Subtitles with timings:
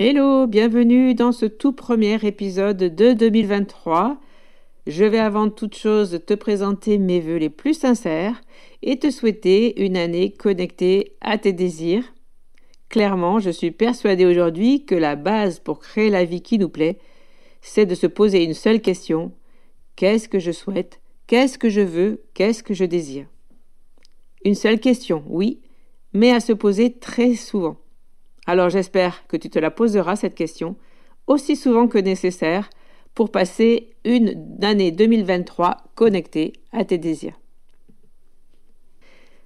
[0.00, 4.20] Hello, bienvenue dans ce tout premier épisode de 2023.
[4.88, 8.40] Je vais avant toute chose te présenter mes voeux les plus sincères
[8.82, 12.12] et te souhaiter une année connectée à tes désirs.
[12.88, 16.98] Clairement, je suis persuadée aujourd'hui que la base pour créer la vie qui nous plaît,
[17.60, 19.30] c'est de se poser une seule question.
[19.94, 21.00] Qu'est-ce que je souhaite?
[21.28, 22.24] Qu'est-ce que je veux?
[22.34, 23.28] Qu'est-ce que je désire?
[24.44, 25.60] Une seule question, oui,
[26.12, 27.76] mais à se poser très souvent.
[28.46, 30.76] Alors j'espère que tu te la poseras cette question
[31.26, 32.68] aussi souvent que nécessaire
[33.14, 37.38] pour passer une année 2023 connectée à tes désirs.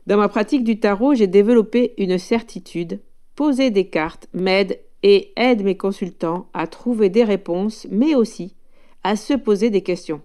[0.06, 3.00] Dans ma pratique du tarot, j'ai développé une certitude.
[3.36, 8.56] Poser des cartes m'aide et aide mes consultants à trouver des réponses, mais aussi
[9.04, 10.22] à se poser des questions.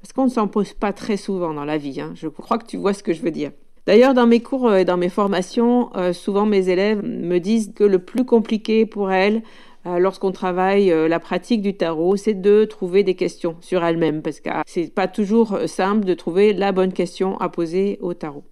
[0.00, 2.00] Parce qu'on ne s'en pose pas très souvent dans la vie.
[2.00, 2.12] Hein.
[2.14, 3.52] Je crois que tu vois ce que je veux dire.
[3.86, 7.84] D'ailleurs, dans mes cours et dans mes formations, euh, souvent mes élèves me disent que
[7.84, 9.42] le plus compliqué pour elles,
[9.86, 14.22] euh, lorsqu'on travaille euh, la pratique du tarot, c'est de trouver des questions sur elles-mêmes,
[14.22, 18.42] parce que c'est pas toujours simple de trouver la bonne question à poser au tarot.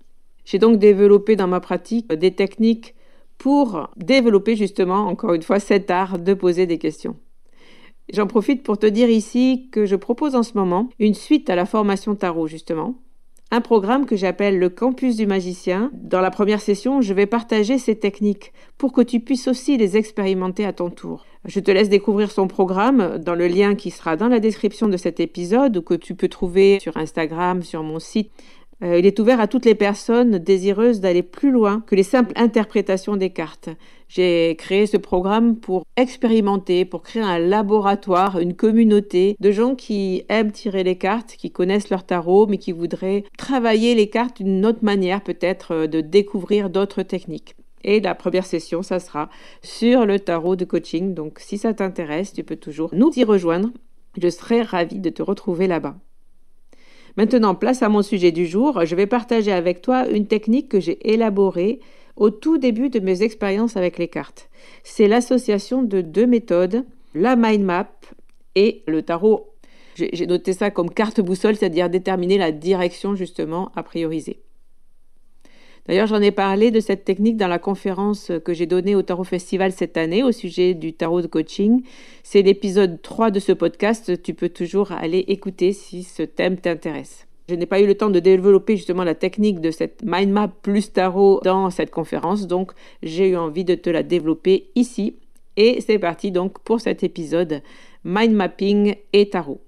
[0.44, 2.94] J'ai donc développé dans ma pratique des techniques
[3.36, 7.16] pour développer justement, encore une fois, cet art de poser des questions.
[8.12, 11.56] J'en profite pour te dire ici que je propose en ce moment une suite à
[11.56, 12.94] la formation tarot, justement,
[13.54, 15.91] un programme que j'appelle le campus du magicien.
[15.92, 19.97] Dans la première session, je vais partager ces techniques pour que tu puisses aussi les
[19.97, 21.25] expérimenter à ton tour.
[21.44, 24.97] Je te laisse découvrir son programme dans le lien qui sera dans la description de
[24.97, 28.32] cet épisode ou que tu peux trouver sur Instagram, sur mon site.
[28.84, 32.32] Euh, il est ouvert à toutes les personnes désireuses d'aller plus loin que les simples
[32.36, 33.70] interprétations des cartes.
[34.08, 40.24] J'ai créé ce programme pour expérimenter, pour créer un laboratoire, une communauté de gens qui
[40.28, 44.66] aiment tirer les cartes, qui connaissent leur tarot, mais qui voudraient travailler les cartes d'une
[44.66, 47.56] autre manière, peut-être euh, de découvrir d'autres techniques.
[47.84, 49.28] Et la première session, ça sera
[49.62, 51.14] sur le tarot de coaching.
[51.14, 53.70] Donc si ça t'intéresse, tu peux toujours nous y rejoindre.
[54.20, 55.96] Je serai ravie de te retrouver là-bas.
[57.16, 58.84] Maintenant, place à mon sujet du jour.
[58.84, 61.81] Je vais partager avec toi une technique que j'ai élaborée
[62.16, 64.49] au tout début de mes expériences avec les cartes.
[64.82, 66.84] C'est l'association de deux méthodes,
[67.14, 67.90] la mind map
[68.55, 69.49] et le tarot.
[69.94, 74.40] J'ai noté ça comme carte boussole, c'est-à-dire déterminer la direction justement à prioriser.
[75.86, 79.25] D'ailleurs, j'en ai parlé de cette technique dans la conférence que j'ai donnée au Tarot
[79.25, 81.82] Festival cette année au sujet du tarot de coaching.
[82.22, 84.22] C'est l'épisode 3 de ce podcast.
[84.22, 87.26] Tu peux toujours aller écouter si ce thème t'intéresse.
[87.50, 90.48] Je n'ai pas eu le temps de développer justement la technique de cette mind map
[90.48, 92.72] plus tarot dans cette conférence, donc
[93.02, 95.16] j'ai eu envie de te la développer ici.
[95.58, 97.60] Et c'est parti donc pour cet épisode
[98.02, 99.60] mind mapping et tarot.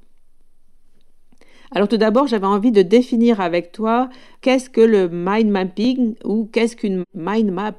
[1.72, 4.08] Alors tout d'abord, j'avais envie de définir avec toi
[4.40, 7.74] qu'est-ce que le mind mapping ou qu'est-ce qu'une mind map.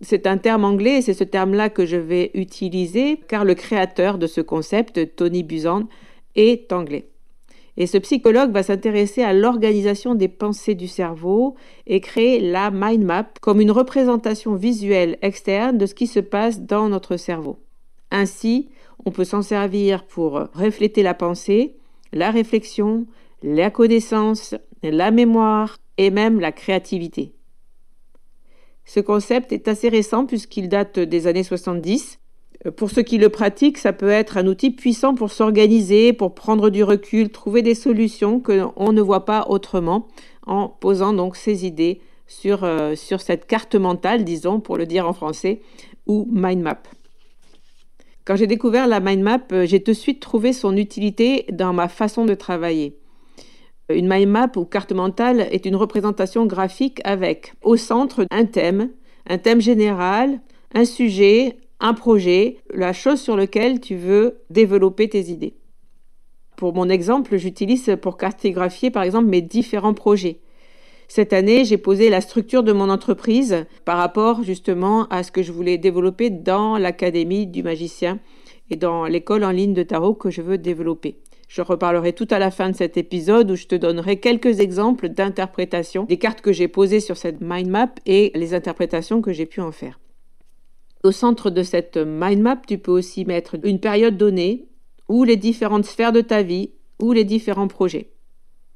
[0.00, 4.18] C'est un terme anglais et c'est ce terme-là que je vais utiliser car le créateur
[4.18, 5.86] de ce concept, Tony Buzan,
[6.36, 7.08] est anglais.
[7.76, 11.54] Et ce psychologue va s'intéresser à l'organisation des pensées du cerveau
[11.86, 16.60] et créer la mind map comme une représentation visuelle externe de ce qui se passe
[16.60, 17.60] dans notre cerveau.
[18.10, 18.68] Ainsi,
[19.04, 21.77] on peut s'en servir pour refléter la pensée,
[22.12, 23.06] la réflexion,
[23.42, 27.34] la connaissance, la mémoire et même la créativité.
[28.84, 32.18] Ce concept est assez récent puisqu'il date des années 70
[32.76, 36.70] pour ceux qui le pratiquent, ça peut être un outil puissant pour s'organiser, pour prendre
[36.70, 40.08] du recul, trouver des solutions que on ne voit pas autrement
[40.46, 45.08] en posant donc ses idées sur, euh, sur cette carte mentale, disons, pour le dire
[45.08, 45.60] en français,
[46.06, 46.82] ou mind map.
[48.28, 51.72] Quand j'ai découvert la mind map, euh, j'ai tout de suite trouvé son utilité dans
[51.72, 52.98] ma façon de travailler.
[53.88, 58.90] Une mind map ou carte mentale est une représentation graphique avec au centre un thème,
[59.30, 60.42] un thème général,
[60.74, 65.54] un sujet, un projet, la chose sur laquelle tu veux développer tes idées.
[66.54, 70.40] Pour mon exemple, j'utilise pour cartographier par exemple mes différents projets.
[71.10, 75.42] Cette année, j'ai posé la structure de mon entreprise par rapport justement à ce que
[75.42, 78.20] je voulais développer dans l'Académie du magicien
[78.68, 81.18] et dans l'école en ligne de tarot que je veux développer.
[81.48, 85.08] Je reparlerai tout à la fin de cet épisode où je te donnerai quelques exemples
[85.08, 89.46] d'interprétation des cartes que j'ai posées sur cette mind map et les interprétations que j'ai
[89.46, 89.98] pu en faire.
[91.04, 94.66] Au centre de cette mind map, tu peux aussi mettre une période donnée
[95.08, 98.10] ou les différentes sphères de ta vie ou les différents projets.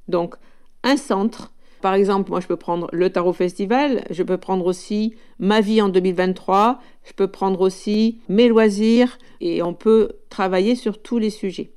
[0.08, 0.36] Donc,
[0.82, 1.51] un centre.
[1.82, 5.82] Par exemple, moi, je peux prendre le Tarot Festival, je peux prendre aussi ma vie
[5.82, 11.30] en 2023, je peux prendre aussi mes loisirs et on peut travailler sur tous les
[11.30, 11.72] sujets.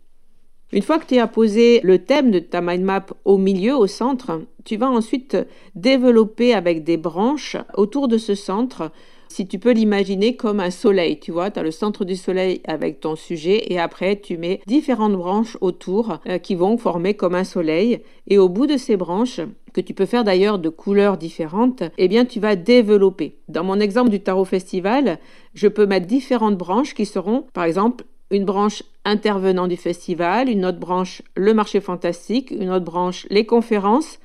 [0.72, 3.88] Une fois que tu as posé le thème de ta mind map au milieu, au
[3.88, 5.38] centre, tu vas ensuite
[5.74, 8.92] développer avec des branches autour de ce centre
[9.28, 12.62] si tu peux l'imaginer comme un soleil, tu vois, tu as le centre du soleil
[12.66, 17.34] avec ton sujet et après tu mets différentes branches autour euh, qui vont former comme
[17.34, 19.42] un soleil et au bout de ces branches
[19.75, 23.36] que tu peux faire d'ailleurs de couleurs différentes, eh bien tu vas développer.
[23.50, 25.19] Dans mon exemple du tarot festival,
[25.54, 30.66] je peux mettre différentes branches qui seront par exemple une branche intervenant du festival, une
[30.66, 34.19] autre branche le marché fantastique, une autre branche les conférences,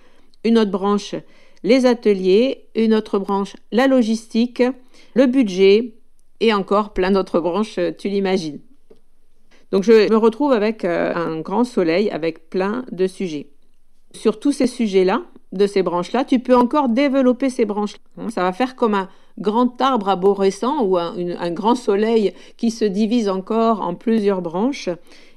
[0.44, 1.17] une autre branche
[1.64, 4.62] les ateliers, une autre branche la logistique,
[5.14, 5.94] le budget
[6.38, 8.61] et encore plein d'autres branches, euh, tu l'imagines.
[9.73, 13.50] Donc je me retrouve avec euh, un grand soleil avec plein de sujets.
[14.12, 15.23] Sur tous ces sujets-là,
[15.53, 17.95] de ces branches-là, tu peux encore développer ces branches.
[18.17, 18.31] -là.
[18.31, 19.09] Ça va faire comme un
[19.39, 24.89] grand arbre arborescent ou un, un, grand soleil qui se divise encore en plusieurs branches.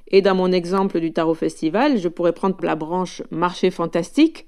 [0.07, 4.45] Et dans mon exemple du Tarot Festival, je pourrais prendre la branche marché fantastique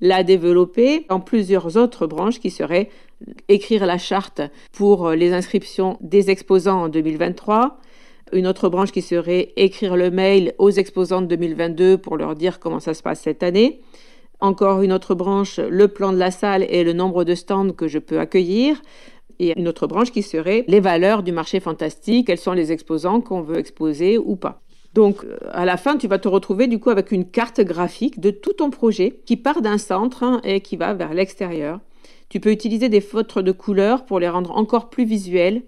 [0.00, 2.88] la développer en plusieurs autres branches qui seraient
[3.48, 4.40] écrire la charte
[4.72, 7.78] pour les inscriptions des exposants en 2023,
[8.32, 12.60] une autre branche qui serait écrire le mail aux exposants de 2022 pour leur dire
[12.60, 13.80] comment ça se passe cette année.
[14.40, 17.88] Encore une autre branche, le plan de la salle et le nombre de stands que
[17.88, 18.80] je peux accueillir.
[19.40, 23.20] Et une autre branche qui serait les valeurs du marché fantastique, quels sont les exposants
[23.20, 24.62] qu'on veut exposer ou pas.
[24.94, 28.30] Donc, à la fin, tu vas te retrouver du coup avec une carte graphique de
[28.30, 31.80] tout ton projet qui part d'un centre hein, et qui va vers l'extérieur.
[32.28, 35.62] Tu peux utiliser des feutres de couleur pour les rendre encore plus visuels.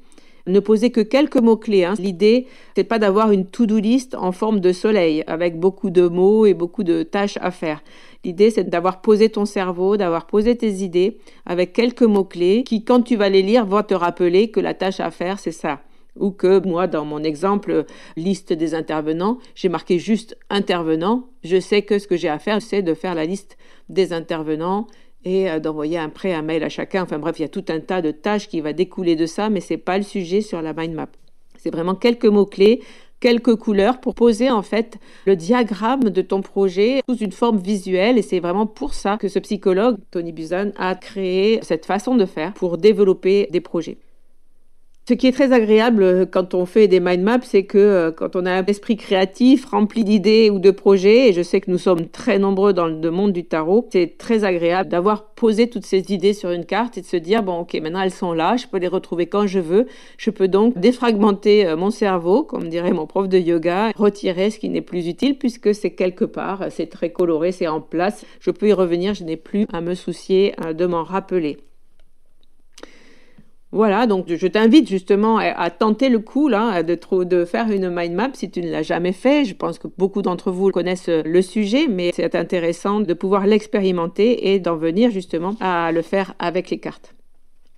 [0.51, 1.85] Ne poser que quelques mots-clés.
[1.85, 1.95] Hein.
[1.99, 6.45] L'idée, c'est pas d'avoir une to-do list en forme de soleil avec beaucoup de mots
[6.45, 7.83] et beaucoup de tâches à faire.
[8.25, 13.03] L'idée, c'est d'avoir posé ton cerveau, d'avoir posé tes idées avec quelques mots-clés qui, quand
[13.03, 15.81] tu vas les lire, vont te rappeler que la tâche à faire, c'est ça.
[16.19, 17.85] Ou que moi, dans mon exemple,
[18.17, 21.29] liste des intervenants, j'ai marqué juste intervenant.
[21.45, 23.57] Je sais que ce que j'ai à faire, c'est de faire la liste
[23.89, 24.89] des intervenants
[25.25, 27.03] et euh, d'envoyer après un mail à chacun.
[27.03, 29.51] Enfin bref, il y a tout un tas de tâches qui va découler de ça,
[29.51, 31.09] mais c'est pas le sujet sur la mind map.
[31.59, 32.81] C'est vraiment quelques mots-clés,
[33.21, 38.17] quelques couleurs pour poser en fait le diagramme de ton projet sous une forme visuelle
[38.19, 42.25] et c'est vraiment pour ça que ce psychologue, Tony Buzan, a créé cette façon de
[42.25, 43.99] faire pour développer des projets.
[45.11, 48.13] Ce qui est très agréable euh, quand on fait des mind maps, c'est que euh,
[48.13, 51.69] quand on a un esprit créatif rempli d'idées ou de projets, et je sais que
[51.69, 55.85] nous sommes très nombreux dans le monde du tarot, c'est très agréable d'avoir posé toutes
[55.85, 58.57] ces idées sur une carte et de se dire, bon ok, maintenant elles sont là,
[58.57, 62.69] je peux les retrouver quand je veux, je peux donc défragmenter euh, mon cerveau, comme
[62.69, 66.67] dirait mon prof de yoga, retirer ce qui n'est plus utile puisque c'est quelque part,
[66.71, 69.97] c'est très coloré, c'est en place, je peux y revenir, je n'ai plus à me
[69.97, 71.57] soucier de m'en rappeler.
[73.73, 78.31] Voilà, donc je t'invite justement à, tenter le coup de, de faire une mind map
[78.33, 79.45] si tu ne l'as jamais fait.
[79.45, 84.53] Je pense que beaucoup d'entre vous connaissent le sujet, mais c'est intéressant de pouvoir l'expérimenter
[84.53, 87.15] et d'en venir justement à le faire avec les cartes.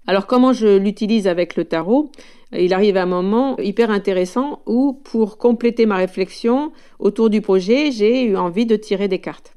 [0.07, 2.11] Alors comment je l'utilise avec le tarot?
[2.53, 8.25] Il arrive un moment hyper intéressant où pour compléter ma réflexion autour du projet, j'ai
[8.25, 9.55] eu envie de tirer des cartes.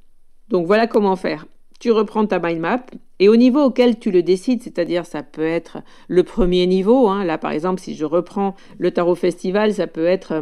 [0.50, 1.46] Donc voilà comment faire
[1.80, 2.86] tu reprends ta mind map
[3.20, 5.78] et au niveau auquel tu le décides, c'est-à-dire ça peut être
[6.08, 7.24] le premier niveau, hein.
[7.24, 10.42] là par exemple si je reprends le tarot festival, ça peut être euh,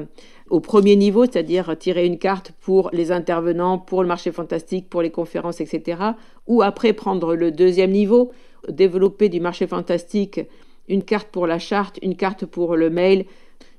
[0.49, 5.01] au premier niveau, c'est-à-dire tirer une carte pour les intervenants, pour le marché fantastique, pour
[5.01, 6.01] les conférences, etc.
[6.47, 8.31] Ou après prendre le deuxième niveau,
[8.69, 10.41] développer du marché fantastique
[10.87, 13.25] une carte pour la charte, une carte pour le mail.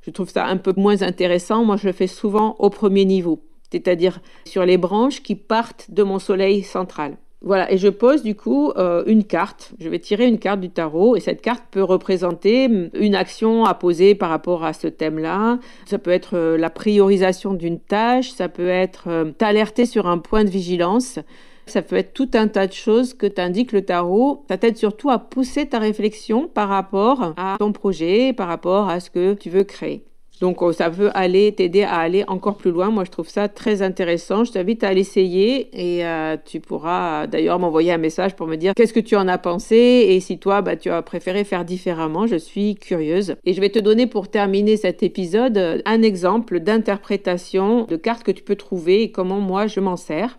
[0.02, 1.64] Je trouve ça un peu moins intéressant.
[1.64, 6.02] Moi, je le fais souvent au premier niveau, c'est-à-dire sur les branches qui partent de
[6.02, 7.16] mon soleil central.
[7.44, 9.72] Voilà, et je pose du coup euh, une carte.
[9.78, 13.66] Je vais tirer une carte du tarot et cette carte peut représenter mm, une action
[13.66, 15.58] à poser par rapport à ce thème-là.
[15.84, 20.16] Ça peut être euh, la priorisation d'une tâche, ça peut être euh, t'alerter sur un
[20.16, 21.18] point de vigilance.
[21.66, 24.44] Ça peut être tout un tas de choses que t'indique le tarot.
[24.48, 29.00] Ça t'aide surtout à pousser ta réflexion par rapport à ton projet, par rapport à
[29.00, 30.04] ce que tu veux créer.
[30.40, 32.90] Donc euh, ça veut aller t'aider à aller encore plus loin.
[32.90, 34.44] Moi je trouve ça très intéressant.
[34.44, 38.74] Je t'invite à l'essayer et euh, tu pourras d'ailleurs m'envoyer un message pour me dire
[38.74, 42.26] qu'est-ce que tu en as pensé et si toi bah, tu as préféré faire différemment.
[42.26, 43.36] Je suis curieuse.
[43.44, 48.32] Et je vais te donner pour terminer cet épisode un exemple d'interprétation de cartes que
[48.32, 50.38] tu peux trouver et comment moi je m'en sers.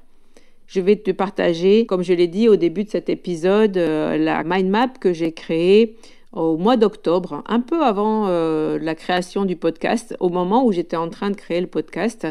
[0.68, 4.44] Je vais te partager, comme je l'ai dit au début de cet épisode, euh, la
[4.44, 5.96] mind map que j'ai créée
[6.36, 10.98] au mois d'octobre, un peu avant euh, la création du podcast, au moment où j'étais
[10.98, 12.28] en train de créer le podcast.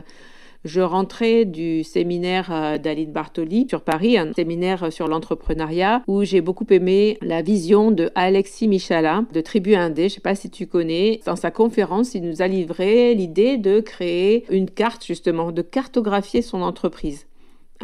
[0.65, 6.41] Je rentrais du séminaire euh, d'Aline Bartoli sur Paris, un séminaire sur l'entrepreneuriat, où j'ai
[6.41, 10.03] beaucoup aimé la vision de Alexis Michala de Tribu Indé.
[10.03, 11.21] Je ne sais pas si tu connais.
[11.27, 16.41] Dans sa conférence, il nous a livré l'idée de créer une carte, justement, de cartographier
[16.41, 17.27] son entreprise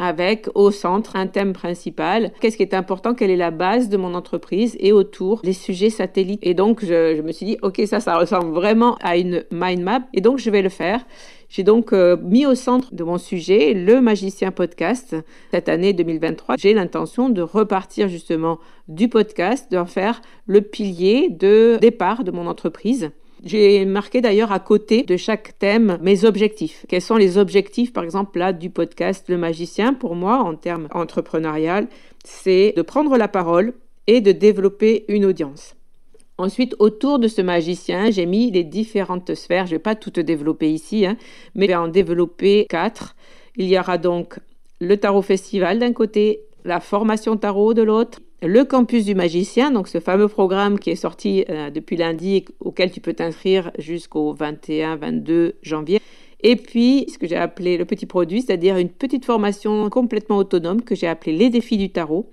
[0.01, 2.31] avec au centre un thème principal.
[2.41, 3.13] Qu'est-ce qui est important?
[3.13, 4.75] Quelle est la base de mon entreprise?
[4.79, 6.39] Et autour, les sujets satellites.
[6.41, 10.01] Et donc, je, me suis dit, OK, ça, ça ressemble vraiment à une mind map.
[10.13, 11.05] Et donc, je vais le faire.
[11.49, 15.15] J'ai donc euh, mis au centre de mon sujet le Magicien Podcast.
[15.51, 21.77] Cette année 2023, j'ai l'intention de repartir justement du podcast, de faire le pilier de
[21.81, 23.11] départ de mon entreprise.
[23.43, 26.85] J'ai marqué d'ailleurs à côté de chaque thème mes objectifs.
[26.87, 30.87] Quels sont les objectifs, par exemple, là, du podcast Le Magicien pour moi, en termes
[30.91, 31.87] entrepreneurial
[32.23, 33.73] C'est de prendre la parole
[34.05, 35.75] et de développer une audience.
[36.37, 39.65] Ensuite, autour de ce magicien, j'ai mis les différentes sphères.
[39.65, 41.17] Je ne vais pas tout développer ici, hein,
[41.55, 43.15] mais je vais en développer quatre.
[43.55, 44.39] Il y aura donc
[44.79, 49.87] le tarot festival d'un côté, la formation tarot de l'autre, le campus du magicien, donc
[49.87, 55.53] ce fameux programme qui est sorti euh, depuis lundi auquel tu peux t'inscrire jusqu'au 21-22
[55.61, 56.01] janvier.
[56.41, 60.81] Et puis, ce que j'ai appelé le petit produit, c'est-à-dire une petite formation complètement autonome
[60.81, 62.31] que j'ai appelé les défis du tarot.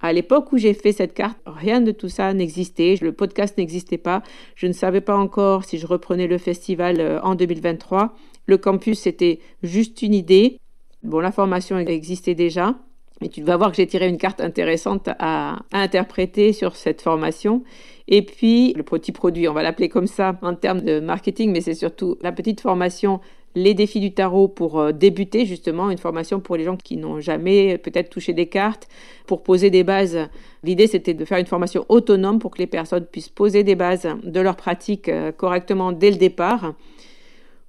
[0.00, 2.94] À l'époque où j'ai fait cette carte, rien de tout ça n'existait.
[3.00, 4.22] Le podcast n'existait pas.
[4.54, 8.14] Je ne savais pas encore si je reprenais le festival euh, en 2023.
[8.46, 10.60] Le campus, c'était juste une idée.
[11.02, 12.76] Bon, la formation existait déjà.
[13.22, 17.64] Et tu vas voir que j'ai tiré une carte intéressante à, interpréter sur cette formation.
[18.06, 21.60] Et puis, le petit produit, on va l'appeler comme ça en termes de marketing, mais
[21.60, 23.20] c'est surtout la petite formation
[23.54, 27.20] les défis du tarot pour euh, débuter justement, une formation pour les gens qui n'ont
[27.20, 28.88] jamais peut-être touché des cartes,
[29.26, 30.28] pour poser des bases.
[30.62, 34.06] L'idée c'était de faire une formation autonome pour que les personnes puissent poser des bases
[34.22, 36.74] de leur pratique euh, correctement dès le départ.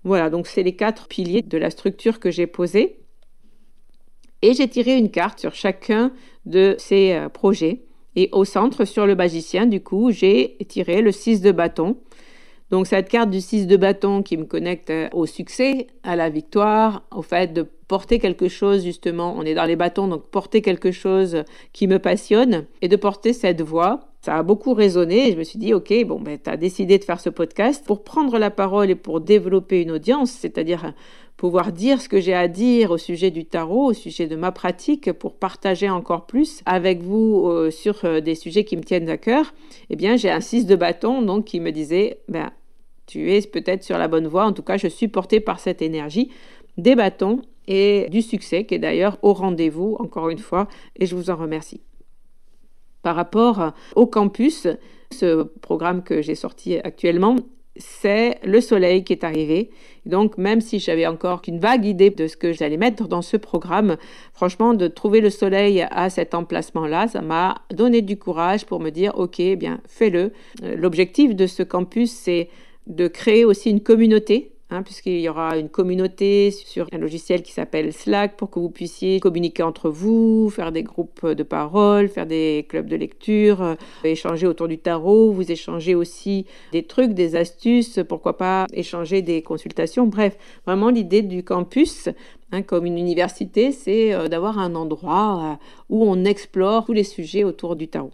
[0.04, 3.00] Voilà, donc c'est les quatre piliers de la structure que j'ai posée.
[4.42, 6.12] Et j'ai tiré une carte sur chacun
[6.46, 7.84] de ces euh, projets.
[8.16, 11.98] Et au centre, sur le magicien, du coup, j'ai tiré le 6 de bâton.
[12.70, 16.30] Donc cette carte du 6 de bâton qui me connecte euh, au succès, à la
[16.30, 20.62] victoire, au fait de porter quelque chose justement, on est dans les bâtons, donc porter
[20.62, 21.44] quelque chose
[21.74, 24.02] qui me passionne et de porter cette voix.
[24.22, 27.00] Ça a beaucoup résonné et je me suis dit, ok, bon, ben, tu as décidé
[27.00, 30.94] de faire ce podcast pour prendre la parole et pour développer une audience, c'est-à-dire
[31.40, 34.52] pouvoir dire ce que j'ai à dire au sujet du tarot, au sujet de ma
[34.52, 39.10] pratique, pour partager encore plus avec vous euh, sur euh, des sujets qui me tiennent
[39.10, 39.54] à cœur,
[39.90, 42.52] eh bien j'ai un 6 de bâton donc qui me disait ben,
[43.06, 45.82] tu es peut-être sur la bonne voie, en tout cas je suis portée par cette
[45.82, 46.30] énergie
[46.78, 50.68] des bâtons et du succès qui est d'ailleurs au rendez-vous encore une fois
[50.98, 51.80] et je vous en remercie.
[53.02, 54.68] Par rapport au campus,
[55.14, 57.38] ce programme que j'ai sorti actuellement,
[57.80, 59.72] c'est le soleil qui est arrivé.
[60.06, 63.38] Donc, même si j'avais encore qu'une vague idée de ce que j'allais mettre dans ce
[63.38, 63.98] programme,
[64.34, 68.90] franchement, de trouver le soleil à cet emplacement-là, ça m'a donné du courage pour me
[68.90, 70.32] dire, OK, eh bien, fais-le.
[70.64, 72.50] Euh, l'objectif de ce campus, c'est
[72.88, 77.52] de créer aussi une communauté Hein, puisqu'il y aura une communauté sur un logiciel qui
[77.52, 82.28] s'appelle Slack pour que vous puissiez communiquer entre vous, faire des groupes de parole, faire
[82.28, 87.36] des clubs de lecture, euh, échanger autour du tarot, vous échanger aussi des trucs, des
[87.36, 90.06] astuces, pourquoi pas échanger des consultations.
[90.06, 92.08] Bref, vraiment l'idée du campus,
[92.52, 97.04] hein, comme une université, c'est euh, d'avoir un endroit euh, où on explore tous les
[97.04, 98.12] sujets autour du tarot.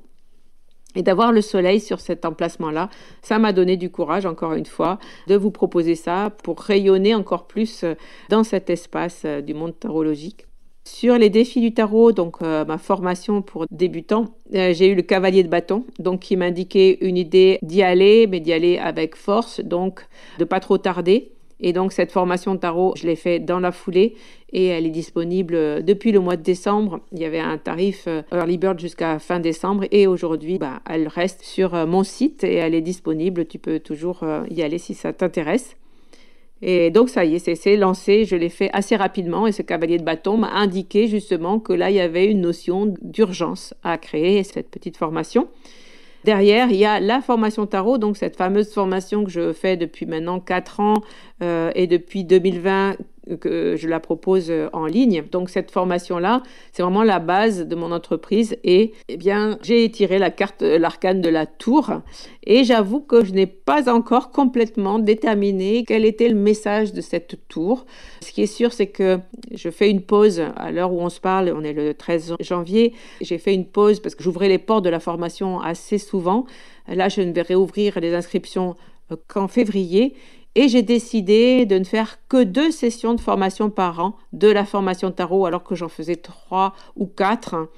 [0.95, 2.89] Et d'avoir le soleil sur cet emplacement-là,
[3.21, 7.47] ça m'a donné du courage, encore une fois, de vous proposer ça pour rayonner encore
[7.47, 7.95] plus euh,
[8.29, 10.45] dans cet espace euh, du monde tarologique.
[10.87, 15.41] Sur les défis du tarot, donc euh, ma formation pour débutants, j'ai eu le cavalier
[15.41, 20.05] de bâton, donc qui m'indiquait une idée d'y aller, mais d'y aller avec force, donc
[20.37, 21.34] de pas trop tarder.
[21.59, 24.15] Et donc cette formation tarot, je l'ai fait dans la foulée
[24.51, 26.99] et elle est disponible euh, depuis le mois de décembre.
[27.11, 31.07] Il y avait un tarif euh, early bird jusqu'à fin décembre et aujourd'hui, bah, elle
[31.07, 33.45] reste sur euh, mon site et elle est disponible.
[33.45, 35.75] Tu peux toujours y aller si ça t'intéresse.
[36.61, 39.97] Et donc ça y est, c'est lancé, je l'ai fait assez rapidement et ce cavalier
[39.97, 44.43] de bâton m'a indiqué justement que là, il y avait une notion d'urgence à créer
[44.43, 45.47] cette petite formation.
[46.25, 50.07] Derrière, il y a la formation tarot, donc cette fameuse formation que je fais depuis
[50.07, 51.03] maintenant 4 ans
[51.43, 52.95] euh, et depuis 2020
[53.39, 55.23] que je la propose euh, en ligne.
[55.31, 60.19] Donc cette formation-là, c'est vraiment la base de mon entreprise et eh bien, j'ai tiré
[60.19, 62.01] la carte euh, l'arcane de la tour
[62.43, 67.47] et j'avoue que je n'ai pas encore complètement déterminé quel était le message de cette
[67.47, 67.85] tour.
[68.21, 69.19] Ce qui est sûr, c'est que
[69.51, 72.93] je fais une pause à l'heure où on se parle, on est le 13 janvier,
[73.21, 76.45] j'ai fait une pause parce que j'ouvrais les portes de la formation assez souvent.
[76.87, 78.75] Là, je ne vais réouvrir les inscriptions
[79.11, 80.15] euh, qu'en février
[80.55, 84.65] et j'ai décidé de ne faire que deux sessions de formation par an de la
[84.65, 87.69] formation tarot, alors que j'en faisais trois ou quatre.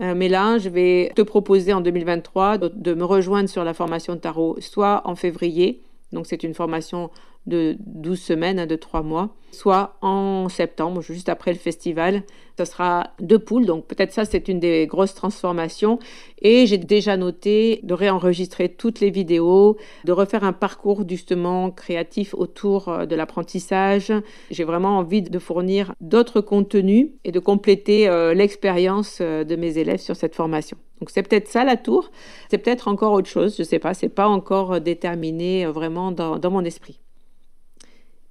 [0.00, 4.16] Euh, mais là, je vais te proposer en 2023 de, me rejoindre sur la formation
[4.16, 7.10] tarot, soit en février, donc c'est une formation
[7.46, 12.22] de 12 semaines, hein, de 3 mois, soit en septembre, juste après le festival.
[12.58, 15.98] Ce sera deux poules, donc peut-être ça c'est une des grosses transformations.
[16.42, 22.34] Et j'ai déjà noté de réenregistrer toutes les vidéos, de refaire un parcours justement créatif
[22.34, 24.12] autour euh, de l'apprentissage.
[24.50, 29.78] J'ai vraiment envie de fournir d'autres contenus et de compléter euh, l'expérience euh, de mes
[29.78, 30.76] élèves sur cette formation.
[31.00, 32.10] Donc c'est peut-être ça la tour,
[32.50, 36.50] c'est peut-être encore autre chose, je ne sais pas, c'est pas encore déterminé vraiment dans
[36.50, 36.98] mon esprit.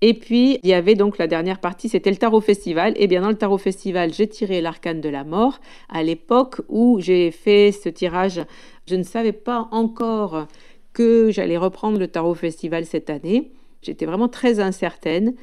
[0.02, 2.94] Et puis, il y avait donc la dernière partie, c'était le Tarot Festival.
[2.98, 5.60] Et bien, dans le Tarot Festival, j'ai tiré l'arcane de la mort.
[5.90, 8.42] À l'époque où j'ai fait ce tirage,
[8.88, 10.48] je ne savais pas encore
[10.94, 13.52] que j'allais reprendre le Tarot Festival cette année.
[13.82, 15.34] J'étais vraiment très incertaine.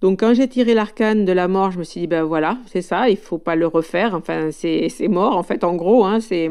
[0.00, 2.82] Donc, quand j'ai tiré l'arcane de la mort, je me suis dit, ben voilà, c'est
[2.82, 4.14] ça, il faut pas le refaire.
[4.14, 6.04] Enfin, c'est mort, en fait, en gros.
[6.04, 6.48] Hein, c'est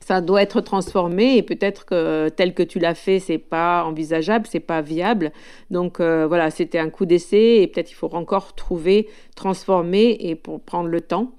[0.00, 4.46] ça doit être transformé et peut-être que tel que tu l'as fait, c'est pas envisageable,
[4.48, 5.32] c'est pas viable.
[5.70, 10.34] Donc euh, voilà, c'était un coup d'essai et peut-être il faut encore trouver, transformer et
[10.34, 11.32] pour prendre le temps.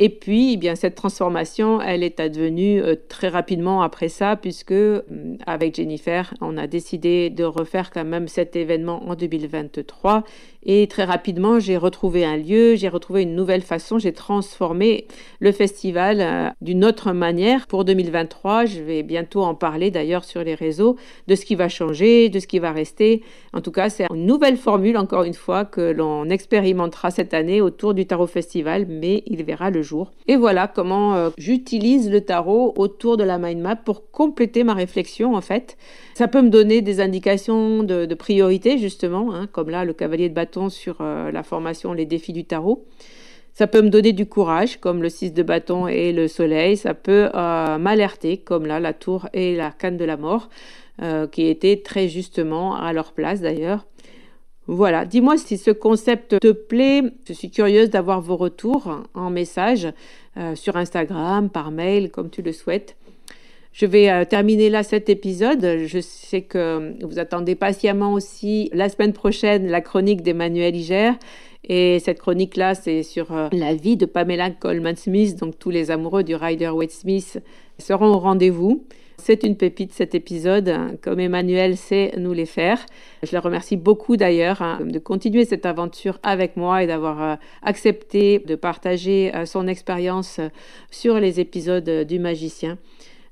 [0.00, 4.72] Et puis, eh bien, cette transformation, elle est advenue euh, très rapidement après ça, puisque
[4.72, 5.02] euh,
[5.46, 10.24] avec Jennifer, on a décidé de refaire quand même cet événement en 2023.
[10.66, 15.06] Et très rapidement, j'ai retrouvé un lieu, j'ai retrouvé une nouvelle façon, j'ai transformé
[15.38, 18.64] le festival euh, d'une autre manière pour 2023.
[18.64, 20.96] Je vais bientôt en parler d'ailleurs sur les réseaux
[21.28, 23.22] de ce qui va changer, de ce qui va rester.
[23.52, 27.60] En tout cas, c'est une nouvelle formule, encore une fois, que l'on expérimentera cette année
[27.60, 29.83] autour du Tarot Festival, mais il verra le
[30.26, 34.74] Et voilà comment euh, j'utilise le tarot autour de la mind map pour compléter ma
[34.74, 35.76] réflexion en fait.
[36.14, 40.34] Ça peut me donner des indications de, priorité justement, hein, comme là le cavalier de
[40.34, 42.84] bâton sur euh, la formation Les défis du tarot.
[43.52, 46.76] Ça peut me donner du courage, comme le 6 de bâton et le soleil.
[46.76, 50.48] Ça peut euh, m'alerter, comme là, la tour et la canne de la mort,
[51.32, 53.84] qui étaient très justement à leur place d'ailleurs.
[54.66, 57.02] Voilà, dis-moi si ce concept te plaît.
[57.28, 59.88] Je suis curieuse d'avoir vos retours en message
[60.54, 62.96] sur Instagram, par mail, comme tu le souhaites.
[63.74, 65.82] Je vais euh, terminer là cet épisode.
[65.84, 71.10] Je sais que vous attendez patiemment aussi la semaine prochaine la chronique d'Emmanuel Iger.
[71.68, 75.36] Et cette chronique-là, c'est sur euh, la vie de Pamela Coleman Smith.
[75.40, 77.42] Donc tous les amoureux du Rider Waite Smith
[77.80, 78.84] seront au rendez-vous.
[79.26, 82.84] C'est une pépite cet épisode, comme Emmanuel sait nous les faire.
[83.22, 87.36] Je le remercie beaucoup d'ailleurs hein, de continuer cette aventure avec moi et d'avoir euh,
[87.62, 90.40] accepté de partager son expérience
[90.90, 92.76] sur les épisodes du magicien.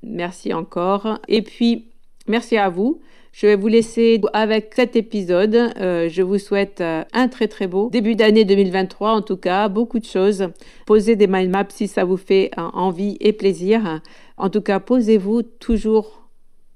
[0.01, 1.19] Merci encore.
[1.27, 1.85] Et puis,
[2.27, 2.99] merci à vous.
[3.33, 5.55] Je vais vous laisser avec cet épisode.
[5.55, 9.69] Euh, je vous souhaite euh, un très très beau début d'année 2023 en tout cas,
[9.69, 10.49] beaucoup de choses.
[10.85, 14.01] Posez des mind maps si ça vous fait euh, envie et plaisir.
[14.37, 16.29] En tout cas, posez-vous toujours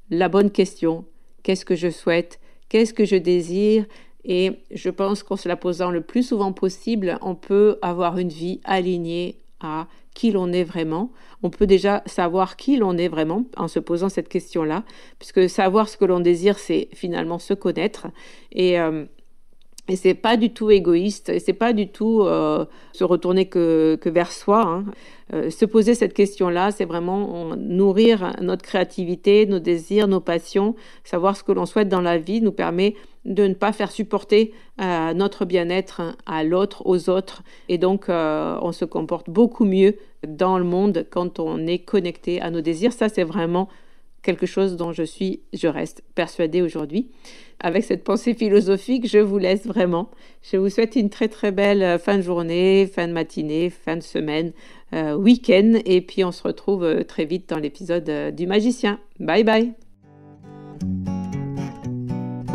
[0.09, 1.05] la bonne question.
[1.43, 2.39] Qu'est-ce que je souhaite?
[2.69, 3.85] Qu'est-ce que je désire?
[4.25, 8.29] Et je pense qu'en se la posant le plus souvent possible, on peut avoir une
[8.29, 11.11] vie alignée à qui l'on est vraiment.
[11.43, 14.83] On peut déjà savoir qui l'on est vraiment en se posant cette question-là,
[15.19, 18.07] puisque savoir ce que l'on désire, c'est finalement se connaître.
[18.51, 19.05] Et, euh,
[19.87, 24.09] et pas du tout égoïste, et c'est pas du tout euh, se retourner que, que
[24.09, 24.63] vers soi.
[24.65, 24.85] Hein.
[25.35, 31.37] Euh, se poser cette question-là, c'est vraiment nourrir notre créativité, nos désirs, nos passions, savoir
[31.37, 32.95] ce que l'on souhaite dans la vie nous permet
[33.27, 37.43] de ne pas faire supporter euh, notre bien-être à l'autre, aux autres.
[37.69, 42.41] Et donc, euh, on se comporte beaucoup mieux dans le monde quand on est connecté
[42.41, 42.93] à nos désirs.
[42.93, 43.67] Ça, c'est vraiment
[44.23, 47.09] quelque chose dont je suis, je reste persuadée aujourd'hui.
[47.59, 50.09] Avec cette pensée philosophique, je vous laisse vraiment.
[50.41, 53.97] Je vous souhaite une très très belle euh, fin de journée, fin de matinée, fin
[53.97, 54.53] de semaine,
[54.93, 55.73] week-end.
[55.85, 58.99] Et puis on se retrouve très vite dans l'épisode du magicien.
[59.19, 59.86] Bye bye